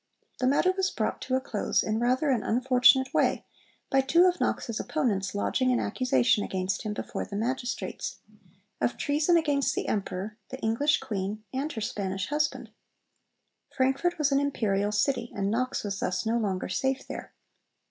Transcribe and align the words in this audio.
The 0.39 0.47
matter 0.47 0.71
was 0.75 0.89
brought 0.89 1.21
to 1.21 1.35
a 1.35 1.39
close 1.39 1.83
in 1.83 1.99
rather 1.99 2.31
an 2.31 2.41
unfortunate 2.41 3.13
way 3.13 3.45
by 3.91 4.01
two 4.01 4.23
of 4.25 4.41
Knox's 4.41 4.79
opponents 4.79 5.35
lodging 5.35 5.71
an 5.71 5.79
accusation 5.79 6.43
against 6.43 6.81
him 6.81 6.95
before 6.95 7.23
the 7.23 7.35
Magistrates, 7.35 8.17
of 8.81 8.97
treason 8.97 9.37
against 9.37 9.75
the 9.75 9.87
Emperor, 9.87 10.37
the 10.49 10.57
English 10.57 11.01
Queen, 11.01 11.43
and 11.53 11.71
her 11.73 11.81
Spanish 11.81 12.29
husband. 12.29 12.71
Frankfort 13.77 14.17
was 14.17 14.31
an 14.31 14.39
imperial 14.39 14.91
city, 14.91 15.31
and 15.35 15.51
Knox 15.51 15.83
was 15.83 15.99
thus 15.99 16.25
no 16.25 16.39
longer 16.39 16.67
safe 16.67 17.07
there. 17.07 17.31